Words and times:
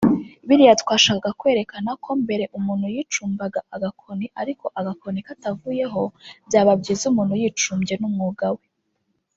Biriya 0.47 0.73
twashakaga 0.81 1.29
kwerekana 1.39 1.89
ko 2.03 2.09
mbere 2.23 2.43
umuntu 2.57 2.85
yicumbaga 2.95 3.59
agakoni 3.75 4.25
ariko 4.41 4.65
agakoni 4.79 5.19
katavuyeho 5.27 6.01
byaba 6.47 6.71
byiza 6.81 7.03
umuntu 7.11 7.33
yicumbye 7.41 7.95
n’umwuga 7.97 8.47
we 8.55 8.63